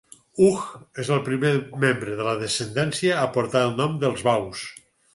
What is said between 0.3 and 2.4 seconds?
Hug és el primer membre de la